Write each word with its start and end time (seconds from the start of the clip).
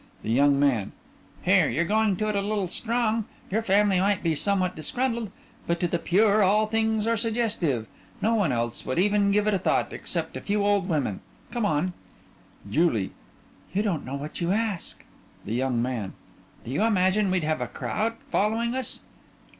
THE 0.23 0.31
YOUNG 0.31 0.59
MAN: 0.59 0.91
Here, 1.43 1.69
you're 1.69 1.85
going 1.85 2.15
it 2.19 2.35
a 2.35 2.41
little 2.41 2.65
strong. 2.65 3.25
Your 3.51 3.61
family 3.61 3.99
might 3.99 4.23
be 4.23 4.33
somewhat 4.33 4.75
disgruntled 4.75 5.29
but 5.67 5.79
to 5.79 5.87
the 5.87 5.99
pure 5.99 6.41
all 6.41 6.65
things 6.65 7.05
are 7.05 7.15
suggestive. 7.15 7.85
No 8.19 8.33
one 8.33 8.51
else 8.51 8.83
would 8.83 8.97
even 8.97 9.29
give 9.29 9.45
it 9.45 9.53
a 9.53 9.59
thought, 9.59 9.93
except 9.93 10.35
a 10.35 10.41
few 10.41 10.65
old 10.65 10.89
women. 10.89 11.19
Come 11.51 11.67
on. 11.67 11.93
JULIE: 12.67 13.11
You 13.75 13.83
don't 13.83 14.03
know 14.03 14.15
what 14.15 14.41
you 14.41 14.51
ask. 14.51 15.03
THE 15.45 15.53
YOUNG 15.53 15.79
MAN: 15.83 16.13
Do 16.65 16.71
you 16.71 16.81
imagine 16.81 17.29
we'd 17.29 17.43
have 17.43 17.61
a 17.61 17.67
crowd 17.67 18.13
following 18.31 18.73
us? 18.73 19.01